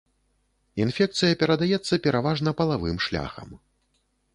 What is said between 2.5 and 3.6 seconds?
палавым шляхам.